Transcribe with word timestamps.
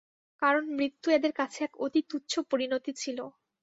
কারণ 0.41 0.63
মৃত্যু 0.77 1.07
এদের 1.11 1.33
কাছে 1.39 1.59
এক 1.63 1.73
অতি 1.83 2.01
তুচ্ছ 2.09 2.31
পরিণতি 2.51 2.91
ছিল। 3.01 3.17